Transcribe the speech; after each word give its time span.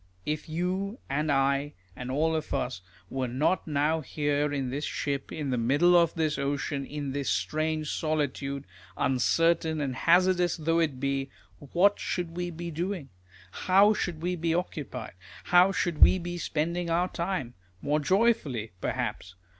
If 0.25 0.49
you, 0.49 0.97
and 1.11 1.31
I, 1.31 1.73
and 1.95 2.09
all 2.09 2.35
of 2.35 2.55
us 2.55 2.81
were 3.11 3.27
not 3.27 3.67
now 3.67 3.99
here 4.01 4.51
in 4.51 4.71
this 4.71 4.83
ship, 4.83 5.31
in 5.31 5.51
the 5.51 5.59
middle 5.59 5.95
of 5.95 6.15
this 6.15 6.39
ocean, 6.39 6.87
in 6.87 7.11
this 7.11 7.29
strange 7.29 7.91
solitude, 7.91 8.65
uncertain 8.97 9.79
and 9.79 9.95
hazardous 9.95 10.57
though 10.57 10.79
it 10.79 10.99
be, 10.99 11.29
what 11.59 11.99
should 11.99 12.35
we 12.35 12.49
be 12.49 12.71
doing? 12.71 13.09
How 13.51 13.93
should 13.93 14.23
we 14.23 14.35
be 14.35 14.55
occupied? 14.55 15.13
How 15.43 15.71
should 15.71 15.99
we 15.99 16.17
be 16.17 16.39
spending 16.39 16.89
our 16.89 17.07
time? 17.07 17.53
More 17.79 17.99
joyfully 17.99 18.71
perhaps 18.81 19.35